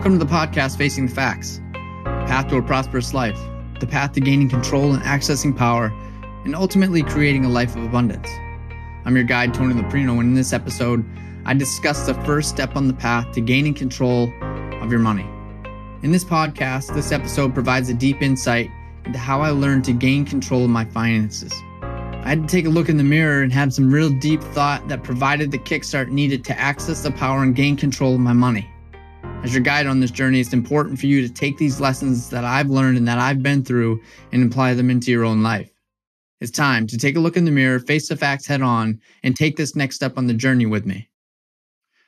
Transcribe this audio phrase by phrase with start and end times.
[0.00, 3.38] Welcome to the podcast Facing the Facts Path to a Prosperous Life,
[3.80, 5.92] the path to gaining control and accessing power,
[6.46, 8.26] and ultimately creating a life of abundance.
[9.04, 11.04] I'm your guide, Tony Loprino, and in this episode,
[11.44, 14.32] I discuss the first step on the path to gaining control
[14.80, 15.26] of your money.
[16.02, 18.70] In this podcast, this episode provides a deep insight
[19.04, 21.52] into how I learned to gain control of my finances.
[21.82, 24.88] I had to take a look in the mirror and have some real deep thought
[24.88, 28.66] that provided the kickstart needed to access the power and gain control of my money.
[29.42, 32.44] As your guide on this journey, it's important for you to take these lessons that
[32.44, 34.00] I've learned and that I've been through
[34.32, 35.72] and apply them into your own life.
[36.40, 39.34] It's time to take a look in the mirror, face the facts head on, and
[39.34, 41.08] take this next step on the journey with me.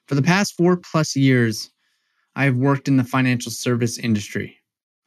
[0.09, 1.71] For the past four plus years,
[2.37, 4.59] I have worked in the financial service industry.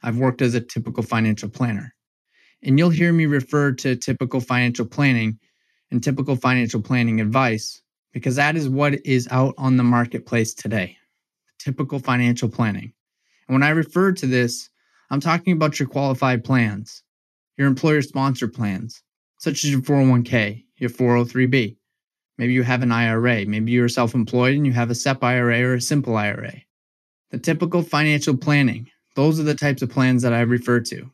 [0.02, 1.94] I've worked as a typical financial planner.
[2.63, 5.40] And you'll hear me refer to typical financial planning
[5.91, 7.82] and typical financial planning advice
[8.13, 10.98] because that is what is out on the marketplace today
[11.66, 12.94] typical financial planning.
[13.48, 14.70] And when I refer to this,
[15.10, 17.02] I'm talking about your qualified plans,
[17.58, 19.02] your employer sponsored plans,
[19.40, 21.76] such as your 401k, your 403b.
[22.38, 23.46] Maybe you have an IRA.
[23.46, 26.54] Maybe you're self employed and you have a SEP IRA or a simple IRA.
[27.32, 31.10] The typical financial planning, those are the types of plans that I refer to.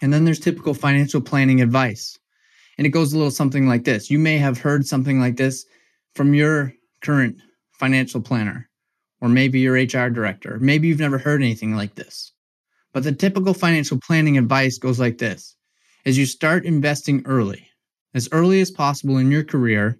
[0.00, 2.18] And then there's typical financial planning advice.
[2.76, 4.10] And it goes a little something like this.
[4.10, 5.66] You may have heard something like this
[6.14, 7.38] from your current
[7.72, 8.67] financial planner
[9.20, 10.58] or maybe your HR director.
[10.60, 12.32] Maybe you've never heard anything like this.
[12.92, 15.56] But the typical financial planning advice goes like this
[16.06, 17.68] as you start investing early,
[18.14, 19.98] as early as possible in your career,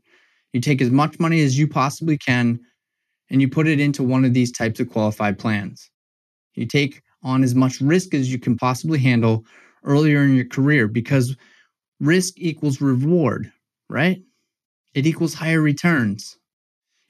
[0.52, 2.58] you take as much money as you possibly can
[3.30, 5.90] and you put it into one of these types of qualified plans.
[6.54, 9.44] You take on as much risk as you can possibly handle
[9.84, 11.36] earlier in your career because
[12.00, 13.52] risk equals reward,
[13.90, 14.22] right?
[14.94, 16.38] It equals higher returns.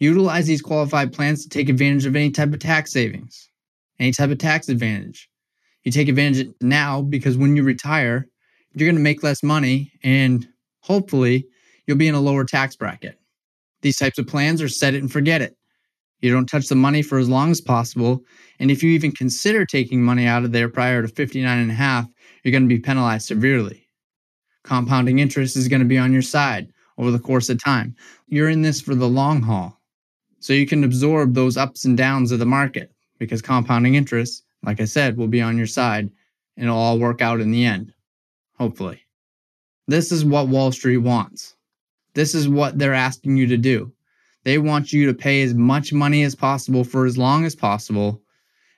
[0.01, 3.49] Utilize these qualified plans to take advantage of any type of tax savings,
[3.99, 5.29] any type of tax advantage.
[5.83, 8.29] You take advantage now because when you retire,
[8.75, 10.47] you're going to make less money and
[10.81, 11.47] hopefully
[11.87, 13.19] you'll be in a lower tax bracket.
[13.83, 15.57] These types of plans are set it and forget it.
[16.21, 18.25] You don't touch the money for as long as possible.
[18.59, 21.75] And if you even consider taking money out of there prior to 59 and a
[21.75, 22.09] half,
[22.43, 23.89] you're going to be penalized severely.
[24.65, 27.95] Compounding interest is going to be on your side over the course of time.
[28.27, 29.78] You're in this for the long haul.
[30.41, 34.81] So you can absorb those ups and downs of the market because compounding interest, like
[34.81, 36.11] I said, will be on your side
[36.57, 37.93] and it'll all work out in the end,
[38.57, 39.01] hopefully.
[39.87, 41.57] This is what Wall Street wants.
[42.15, 43.93] This is what they're asking you to do.
[44.45, 48.21] They want you to pay as much money as possible for as long as possible.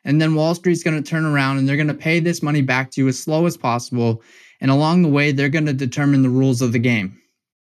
[0.05, 2.63] And then Wall Street's going to turn around and they're going to pay this money
[2.63, 4.23] back to you as slow as possible.
[4.61, 7.21] And along the way, they're going to determine the rules of the game.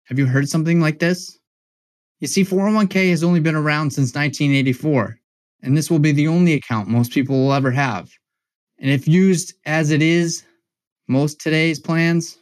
[0.05, 1.39] Have you heard something like this?
[2.21, 5.17] You see, 401k has only been around since 1984,
[5.63, 8.11] and this will be the only account most people will ever have.
[8.77, 10.43] And if used as it is,
[11.07, 12.37] most today's plans,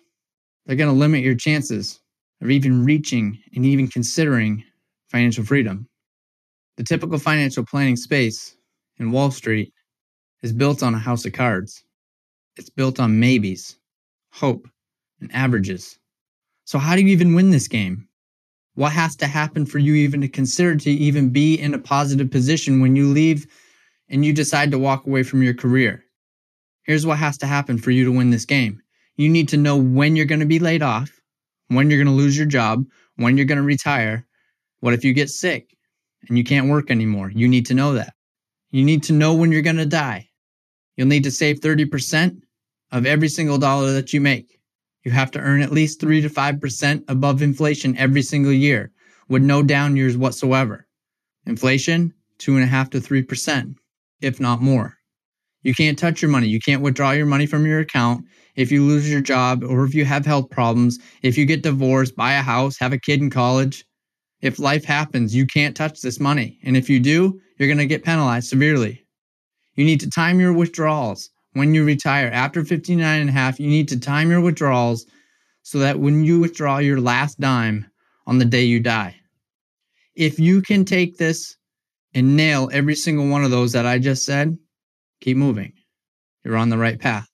[0.66, 2.02] they're going to limit your chances
[2.42, 4.66] of even reaching and even considering
[5.08, 5.88] financial freedom.
[6.76, 8.58] The typical financial planning space
[8.98, 9.72] in Wall Street
[10.42, 11.86] is built on a house of cards.
[12.58, 13.78] It's built on maybes,
[14.34, 14.68] hope,
[15.22, 15.98] and averages.
[16.66, 18.09] So, how do you even win this game?
[18.76, 22.32] What has to happen for you even to consider to even be in a positive
[22.32, 23.48] position when you leave
[24.10, 26.04] and you decide to walk away from your career?
[26.84, 28.82] Here's what has to happen for you to win this game.
[29.18, 31.12] You need to know when you're going to be laid off,
[31.68, 32.86] when you're going to lose your job,
[33.18, 34.26] when you're going to retire.
[34.80, 35.76] What if you get sick
[36.28, 37.30] and you can't work anymore?
[37.30, 38.14] You need to know that.
[38.72, 40.30] You need to know when you're going to die.
[40.96, 42.42] You'll need to save 30%
[42.92, 44.59] of every single dollar that you make.
[45.10, 48.92] You have to earn at least 3 to 5% above inflation every single year
[49.28, 50.86] with no down years whatsoever.
[51.48, 53.76] Inflation, 2.5 to 3%,
[54.22, 54.98] if not more.
[55.64, 56.48] You can't touch your money.
[56.48, 58.24] You can't withdraw your money from your account
[58.56, 62.16] if you lose your job or if you have health problems, if you get divorced,
[62.16, 63.86] buy a house, have a kid in college.
[64.42, 66.60] If life happens, you can't touch this money.
[66.64, 69.04] And if you do, you're going to get penalized severely.
[69.74, 73.70] You need to time your withdrawals when you retire after 59 and a half, you
[73.70, 75.06] need to time your withdrawals
[75.64, 77.86] so that when you withdraw your last dime
[78.28, 79.16] on the day you die.
[80.16, 81.58] If you can take this
[82.14, 84.58] and nail every single one of those that I just said,
[85.22, 85.74] keep moving.
[86.44, 87.30] You're on the right path.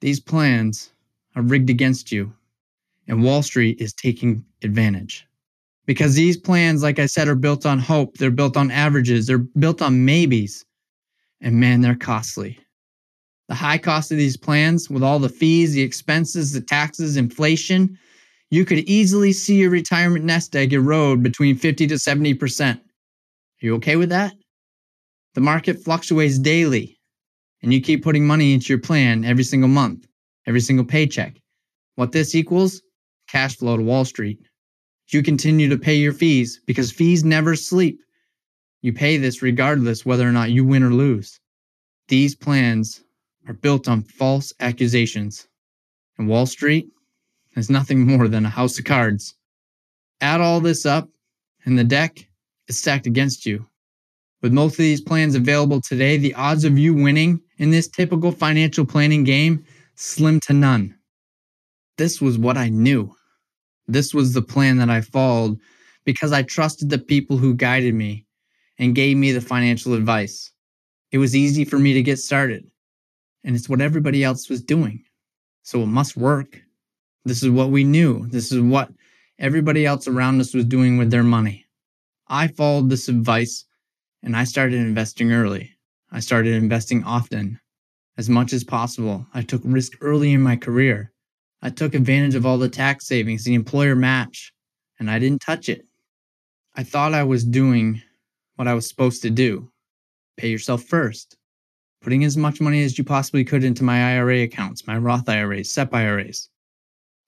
[0.00, 0.92] These plans
[1.36, 2.32] are rigged against you,
[3.08, 5.26] and Wall Street is taking advantage.
[5.86, 9.38] Because these plans, like I said, are built on hope, they're built on averages, they're
[9.38, 10.64] built on maybes,
[11.40, 12.58] and man, they're costly.
[13.54, 17.96] The high cost of these plans, with all the fees, the expenses, the taxes, inflation,
[18.50, 22.74] you could easily see your retirement nest egg erode between 50 to 70%.
[22.74, 22.80] Are
[23.60, 24.34] you okay with that?
[25.34, 26.98] The market fluctuates daily,
[27.62, 30.04] and you keep putting money into your plan every single month,
[30.48, 31.40] every single paycheck.
[31.94, 32.82] What this equals?
[33.28, 34.40] Cash flow to Wall Street.
[35.12, 38.00] You continue to pay your fees because fees never sleep.
[38.82, 41.38] You pay this regardless whether or not you win or lose.
[42.08, 43.03] These plans
[43.46, 45.46] are built on false accusations.
[46.18, 46.88] And Wall Street
[47.56, 49.34] is nothing more than a house of cards.
[50.20, 51.08] Add all this up,
[51.64, 52.26] and the deck
[52.68, 53.66] is stacked against you.
[54.42, 58.30] With most of these plans available today, the odds of you winning in this typical
[58.30, 59.64] financial planning game
[59.94, 60.94] slim to none.
[61.96, 63.14] This was what I knew.
[63.86, 65.58] This was the plan that I followed
[66.04, 68.26] because I trusted the people who guided me
[68.78, 70.52] and gave me the financial advice.
[71.12, 72.68] It was easy for me to get started,
[73.44, 75.04] and it's what everybody else was doing.
[75.62, 76.60] So it must work.
[77.24, 78.26] This is what we knew.
[78.26, 78.90] This is what
[79.38, 81.66] everybody else around us was doing with their money.
[82.28, 83.64] I followed this advice
[84.22, 85.70] and I started investing early.
[86.10, 87.60] I started investing often,
[88.16, 89.26] as much as possible.
[89.34, 91.12] I took risk early in my career.
[91.60, 94.52] I took advantage of all the tax savings, the employer match,
[94.98, 95.86] and I didn't touch it.
[96.74, 98.00] I thought I was doing
[98.56, 99.70] what I was supposed to do
[100.36, 101.36] pay yourself first,
[102.04, 105.70] putting as much money as you possibly could into my IRA accounts, my Roth IRAs,
[105.70, 106.50] SEP IRAs.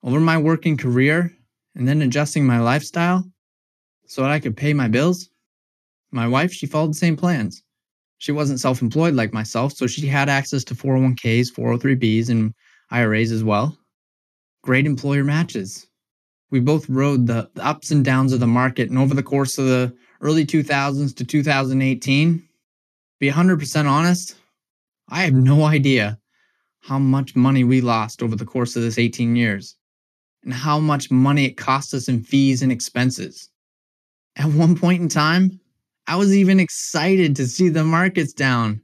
[0.02, 1.32] Over my working career,
[1.74, 3.24] and then adjusting my lifestyle
[4.06, 5.30] so that I could pay my bills,
[6.12, 7.62] my wife, she followed the same plans.
[8.18, 12.54] She wasn't self employed like myself, so she had access to 401ks, 403bs, and
[12.90, 13.76] IRAs as well.
[14.62, 15.86] Great employer matches.
[16.50, 19.66] We both rode the, ups and downs of the market, and over the course of
[19.66, 22.42] the early 2000s to 2018,
[23.18, 24.36] be 100% honest,
[25.08, 26.18] I have no idea
[26.80, 29.76] how much money we lost over the course of this 18 years
[30.42, 33.50] and how much money it cost us in fees and expenses.
[34.36, 35.60] At one point in time,
[36.06, 38.80] I was even excited to see the markets down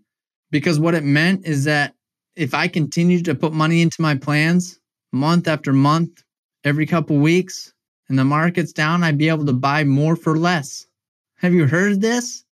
[0.50, 1.94] because what it meant is that
[2.36, 4.80] if I continued to put money into my plans
[5.12, 6.22] month after month,
[6.64, 7.72] every couple weeks,
[8.08, 10.86] and the market's down, I'd be able to buy more for less.
[11.36, 12.44] Have you heard this?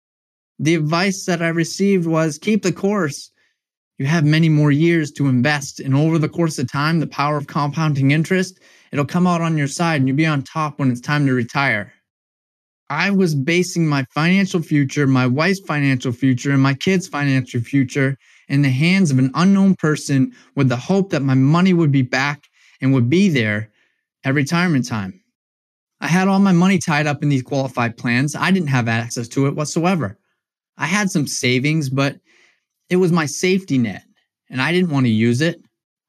[0.58, 3.30] The advice that I received was keep the course.
[4.00, 7.36] You have many more years to invest, and over the course of time, the power
[7.36, 8.58] of compounding interest,
[8.92, 11.34] it'll come out on your side and you'll be on top when it's time to
[11.34, 11.92] retire.
[12.88, 18.16] I was basing my financial future, my wife's financial future, and my kids' financial future
[18.48, 22.00] in the hands of an unknown person with the hope that my money would be
[22.00, 22.48] back
[22.80, 23.70] and would be there
[24.24, 25.22] at retirement time.
[26.00, 28.34] I had all my money tied up in these qualified plans.
[28.34, 30.18] I didn't have access to it whatsoever.
[30.78, 32.18] I had some savings, but
[32.90, 34.02] it was my safety net
[34.50, 35.62] and I didn't want to use it.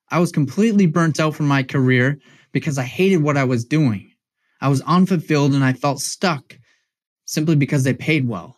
[0.10, 2.18] I was completely burnt out from my career
[2.52, 4.12] because I hated what I was doing.
[4.60, 6.58] I was unfulfilled and I felt stuck
[7.26, 8.58] simply because they paid well.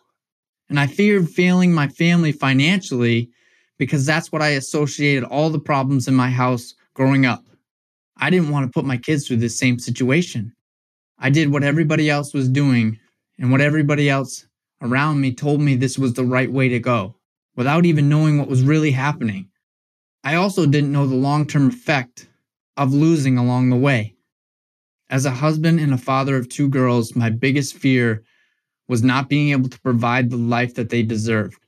[0.68, 3.30] And I feared failing my family financially
[3.78, 7.44] because that's what I associated all the problems in my house growing up.
[8.16, 10.52] I didn't want to put my kids through this same situation.
[11.18, 12.98] I did what everybody else was doing
[13.38, 14.46] and what everybody else
[14.80, 17.16] around me told me this was the right way to go
[17.56, 19.48] without even knowing what was really happening.
[20.22, 22.28] I also didn't know the long term effect
[22.76, 24.14] of losing along the way.
[25.10, 28.24] As a husband and a father of two girls, my biggest fear
[28.88, 31.58] was not being able to provide the life that they deserved.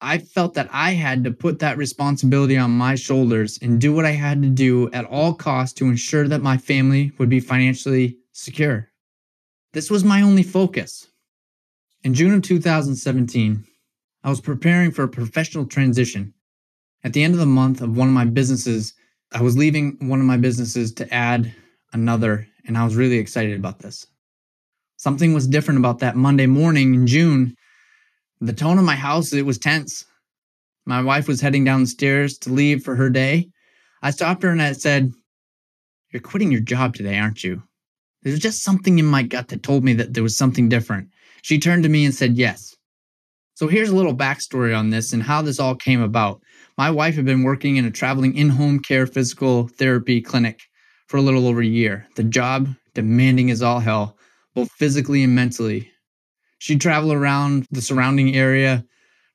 [0.00, 4.06] I felt that I had to put that responsibility on my shoulders and do what
[4.06, 8.16] I had to do at all costs to ensure that my family would be financially
[8.32, 8.88] secure.
[9.72, 11.06] This was my only focus.
[12.02, 13.64] In June of 2017,
[14.22, 16.34] I was preparing for a professional transition.
[17.04, 18.92] At the end of the month of one of my businesses,
[19.32, 21.54] I was leaving one of my businesses to add
[21.92, 24.06] another, and I was really excited about this.
[24.96, 27.56] Something was different about that Monday morning in June.
[28.42, 30.04] The tone of my house, it was tense.
[30.84, 33.48] My wife was heading down the stairs to leave for her day.
[34.02, 35.12] I stopped her and I said,
[36.10, 37.62] You're quitting your job today, aren't you?
[38.22, 41.08] There was just something in my gut that told me that there was something different.
[41.40, 42.69] She turned to me and said, Yes.
[43.60, 46.40] So here's a little backstory on this and how this all came about.
[46.78, 50.62] My wife had been working in a traveling in home care physical therapy clinic
[51.08, 52.06] for a little over a year.
[52.16, 54.16] The job demanding as all hell,
[54.54, 55.92] both physically and mentally.
[56.56, 58.82] She'd travel around the surrounding area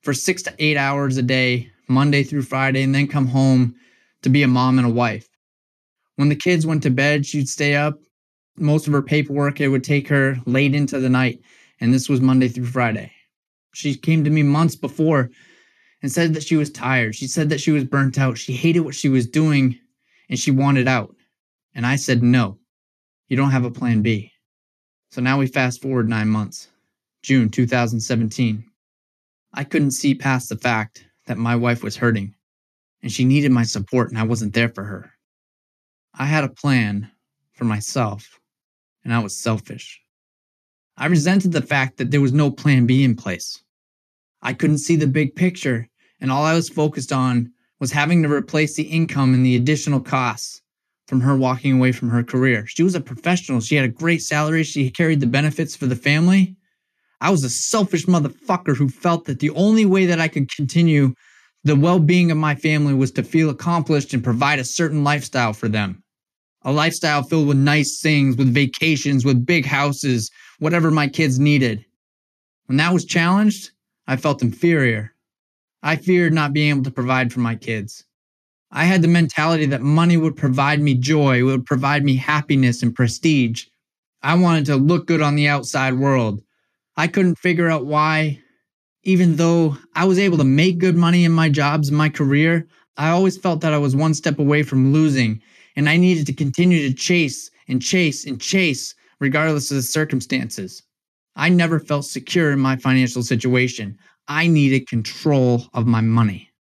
[0.02, 3.76] for six to eight hours a day, Monday through Friday, and then come home
[4.24, 5.28] to be a mom and a wife.
[6.16, 8.00] When the kids went to bed, she'd stay up.
[8.58, 11.42] Most of her paperwork, it would take her late into the night,
[11.80, 13.12] and this was Monday through Friday.
[13.76, 15.30] She came to me months before
[16.02, 17.14] and said that she was tired.
[17.14, 18.38] She said that she was burnt out.
[18.38, 19.78] She hated what she was doing
[20.30, 21.14] and she wanted out.
[21.74, 22.58] And I said, no,
[23.28, 24.32] you don't have a plan B.
[25.12, 26.70] So now we fast forward nine months,
[27.22, 28.64] June 2017.
[29.54, 32.34] I couldn't see past the fact that my wife was hurting
[33.02, 35.12] and she needed my support and I wasn't there for her.
[36.14, 37.12] I had a plan
[37.52, 38.40] for myself
[39.04, 40.02] and I was selfish.
[40.96, 43.62] I resented the fact that there was no plan B in place.
[44.42, 45.88] I couldn't see the big picture,
[46.22, 50.00] and all I was focused on was having to replace the income and the additional
[50.00, 50.62] costs
[51.08, 52.66] from her walking away from her career.
[52.68, 55.96] She was a professional, she had a great salary, she carried the benefits for the
[55.96, 56.56] family.
[57.22, 61.14] I was a selfish motherfucker who felt that the only way that I could continue
[61.64, 65.54] the well being of my family was to feel accomplished and provide a certain lifestyle
[65.54, 66.04] for them.
[66.62, 71.86] A lifestyle filled with nice things, with vacations, with big houses, whatever my kids needed.
[72.66, 73.72] When that was challenged,
[74.08, 75.14] I felt inferior.
[75.82, 78.04] I feared not being able to provide for my kids.
[78.72, 82.94] I had the mentality that money would provide me joy, would provide me happiness and
[82.94, 83.66] prestige.
[84.22, 86.42] I wanted to look good on the outside world.
[86.98, 88.40] I couldn't figure out why,
[89.04, 92.68] even though I was able to make good money in my jobs and my career,
[92.98, 95.42] I always felt that I was one step away from losing,
[95.76, 100.84] and I needed to continue to chase and chase and chase regardless of the circumstances.
[101.36, 103.98] I never felt secure in my financial situation.
[104.28, 106.52] I needed control of my money.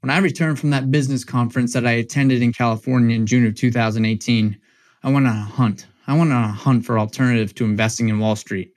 [0.00, 3.54] When I returned from that business conference that I attended in California in June of
[3.54, 4.58] 2018,
[5.04, 5.86] I went on a hunt.
[6.08, 8.72] I went on a hunt for alternative to investing in Wall Street.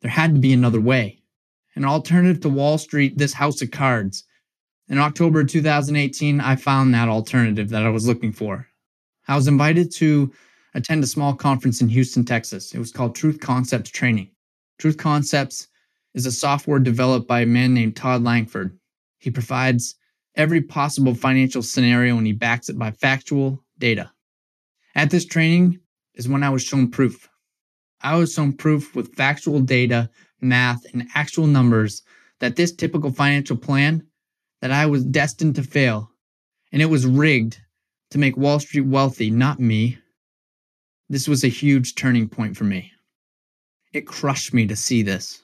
[0.00, 1.20] There had to be another way.
[1.74, 4.24] An alternative to Wall Street, this house of cards.
[4.88, 8.68] In October 2018, I found that alternative that I was looking for.
[9.26, 10.32] I was invited to
[10.74, 12.72] attend a small conference in Houston, Texas.
[12.72, 14.30] It was called Truth Concepts Training.
[14.78, 15.68] Truth Concepts
[16.14, 18.78] is a software developed by a man named Todd Langford.
[19.18, 19.94] He provides
[20.34, 24.10] every possible financial scenario and he backs it by factual data.
[24.94, 25.78] At this training
[26.14, 27.28] is when I was shown proof.
[28.00, 30.10] I was shown proof with factual data,
[30.40, 32.02] math, and actual numbers
[32.40, 34.06] that this typical financial plan
[34.60, 36.10] that I was destined to fail
[36.72, 37.60] and it was rigged
[38.10, 39.98] to make Wall Street wealthy, not me.
[41.08, 42.92] This was a huge turning point for me.
[43.92, 45.42] It crushed me to see this.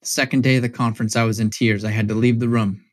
[0.00, 1.84] The second day of the conference, I was in tears.
[1.84, 2.84] I had to leave the room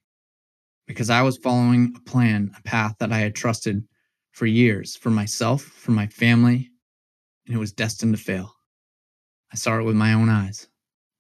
[0.88, 3.84] because I was following a plan, a path that I had trusted
[4.32, 6.70] for years for myself, for my family,
[7.46, 8.54] and it was destined to fail.
[9.52, 10.68] I saw it with my own eyes.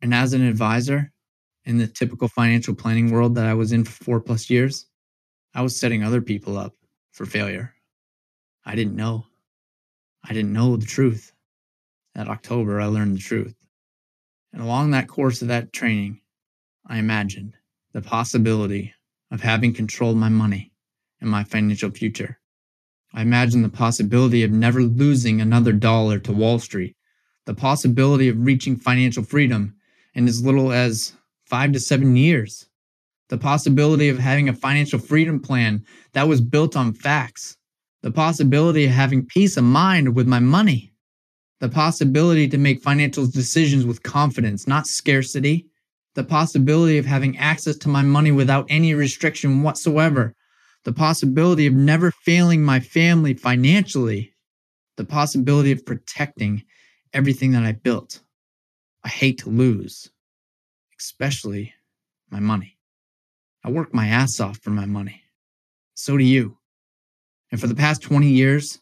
[0.02, 1.12] And as an advisor
[1.66, 4.88] in the typical financial planning world that I was in for four plus years,
[5.54, 6.74] I was setting other people up
[7.12, 7.74] for failure.
[8.66, 9.26] I didn't know.
[10.24, 11.34] I didn't know the truth.
[12.16, 13.56] That October, I learned the truth.
[14.54, 16.20] And along that course of that training,
[16.86, 17.56] I imagined
[17.94, 18.94] the possibility
[19.32, 20.72] of having controlled my money
[21.22, 22.40] and my financial future.
[23.14, 26.96] I imagined the possibility of never losing another dollar to Wall Street,
[27.46, 29.76] the possibility of reaching financial freedom
[30.14, 31.14] in as little as
[31.46, 32.68] five to seven years,
[33.30, 37.58] the possibility of having a financial freedom plan that was built on facts,
[38.02, 40.91] the possibility of having peace of mind with my money,
[41.62, 45.68] the possibility to make financial decisions with confidence, not scarcity,
[46.16, 50.36] the possibility of having access to my money without any restriction whatsoever,
[50.86, 54.34] the possibility of never failing my family financially,
[54.98, 56.64] the possibility of protecting
[57.14, 58.22] everything that I built.
[59.04, 60.10] I hate to lose,
[61.00, 61.74] especially
[62.32, 62.76] my money.
[63.64, 65.22] I work my ass off for my money.
[65.94, 66.58] So do you.
[67.52, 68.81] And for the past 20 years,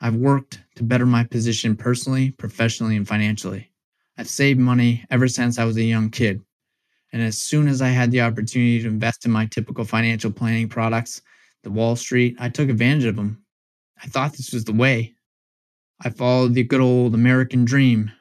[0.00, 3.70] I've worked to better my position personally, professionally, and financially.
[4.18, 6.42] I've saved money ever since I was a young kid.
[7.12, 10.68] And as soon as I had the opportunity to invest in my typical financial planning
[10.68, 11.22] products,
[11.64, 13.42] the Wall Street, I took advantage of them.
[14.02, 15.14] I thought this was the way.
[16.00, 18.12] I followed the good old American dream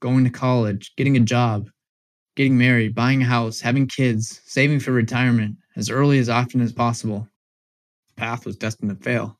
[0.00, 1.70] going to college, getting a job,
[2.36, 6.72] getting married, buying a house, having kids, saving for retirement as early as often as
[6.72, 7.28] possible
[8.08, 9.38] The path was destined to fail.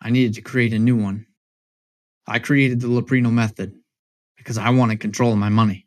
[0.00, 1.26] I needed to create a new one.
[2.26, 3.74] I created the Loprino method
[4.36, 5.86] because I wanted control of my money.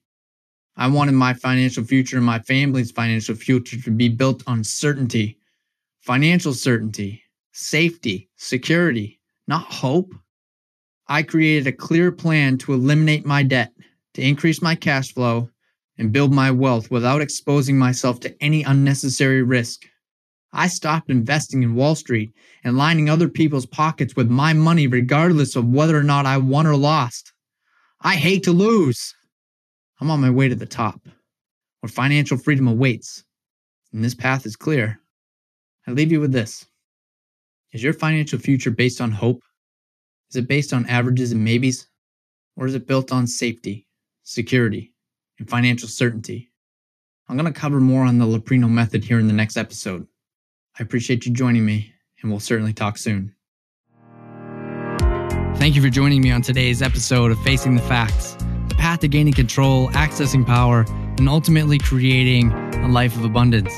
[0.75, 5.37] I wanted my financial future and my family's financial future to be built on certainty,
[5.99, 10.13] financial certainty, safety, security, not hope.
[11.07, 13.73] I created a clear plan to eliminate my debt,
[14.13, 15.49] to increase my cash flow,
[15.97, 19.85] and build my wealth without exposing myself to any unnecessary risk.
[20.53, 25.55] I stopped investing in Wall Street and lining other people's pockets with my money, regardless
[25.55, 27.31] of whether or not I won or lost.
[28.01, 29.15] I hate to lose.
[29.99, 30.99] I'm on my way to the top,
[31.79, 33.23] where financial freedom awaits,
[33.93, 34.99] and this path is clear.
[35.87, 36.65] I leave you with this
[37.71, 39.41] Is your financial future based on hope?
[40.29, 41.87] Is it based on averages and maybes?
[42.57, 43.87] Or is it built on safety,
[44.23, 44.93] security,
[45.39, 46.51] and financial certainty?
[47.29, 50.05] I'm going to cover more on the Loprino method here in the next episode.
[50.79, 53.35] I appreciate you joining me, and we'll certainly talk soon.
[55.55, 58.35] Thank you for joining me on today's episode of Facing the Facts
[58.67, 60.85] the path to gaining control, accessing power,
[61.17, 63.73] and ultimately creating a life of abundance.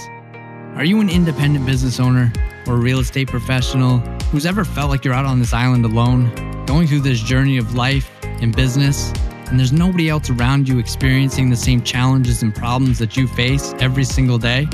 [0.75, 2.31] Are you an independent business owner
[2.67, 3.97] or a real estate professional
[4.31, 6.31] who's ever felt like you're out on this island alone,
[6.65, 9.11] going through this journey of life and business,
[9.47, 13.73] and there's nobody else around you experiencing the same challenges and problems that you face
[13.79, 14.67] every single day?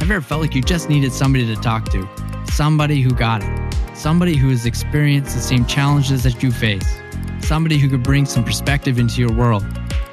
[0.00, 2.08] Have you ever felt like you just needed somebody to talk to?
[2.50, 3.74] Somebody who got it.
[3.94, 6.98] Somebody who has experienced the same challenges that you face.
[7.40, 9.62] Somebody who could bring some perspective into your world.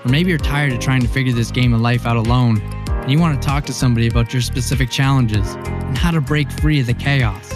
[0.04, 3.10] Or maybe you're tired of trying to figure this game of life out alone and
[3.10, 6.82] you want to talk to somebody about your specific challenges and how to break free
[6.82, 7.54] of the chaos.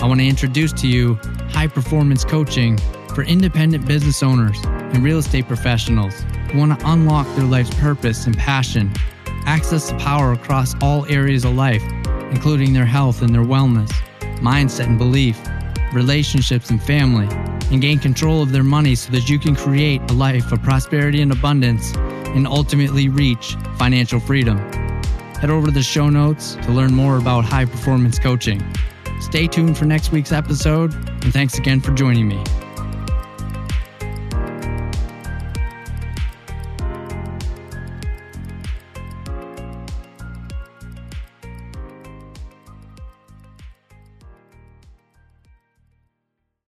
[0.00, 1.16] I want to introduce to you
[1.48, 2.78] high performance coaching
[3.16, 6.14] for independent business owners and real estate professionals
[6.52, 8.94] who want to unlock their life's purpose and passion,
[9.46, 11.82] access the power across all areas of life,
[12.30, 13.90] including their health and their wellness,
[14.40, 15.38] mindset and belief,
[15.92, 17.28] relationships and family,
[17.70, 21.22] and gain control of their money so that you can create a life of prosperity
[21.22, 21.94] and abundance
[22.34, 24.58] and ultimately reach financial freedom.
[25.40, 28.62] Head over to the show notes to learn more about high performance coaching.
[29.20, 32.42] Stay tuned for next week's episode, and thanks again for joining me.